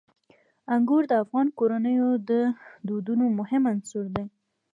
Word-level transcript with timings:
انګور 0.73 1.03
د 1.07 1.13
افغان 1.23 1.47
کورنیو 1.57 2.09
د 2.29 2.31
دودونو 2.87 3.25
مهم 3.39 3.63
عنصر 3.71 4.03
دی. 4.15 4.25